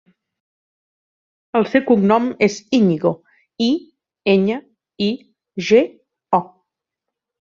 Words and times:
El 1.59 1.65
seu 1.73 1.83
cognom 1.89 2.23
és 2.47 2.55
Iñigo: 2.77 3.11
i, 3.65 3.69
enya, 4.35 4.57
i, 5.09 5.13
ge, 5.69 5.83
o. 6.41 6.43